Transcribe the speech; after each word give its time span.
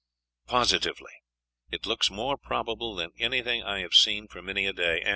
Positively, 0.47 1.11
it 1.69 1.85
looks 1.85 2.09
more 2.09 2.35
probable 2.35 2.95
than 2.95 3.11
anything 3.19 3.61
I 3.61 3.81
have 3.81 3.93
seen 3.93 4.27
for 4.27 4.41
many 4.41 4.65
a 4.65 4.73
day.... 4.73 5.03